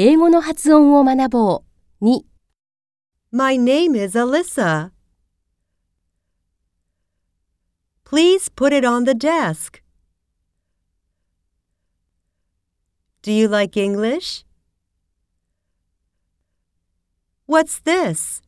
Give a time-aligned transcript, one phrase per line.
[0.00, 1.64] 英語の発音を学ぼ
[2.00, 2.04] う。
[2.04, 2.20] 2、
[3.32, 4.92] My name is Alyssa.
[8.04, 9.82] Please put it on the desk.
[13.22, 14.44] Do you like English?
[17.48, 18.40] What's this?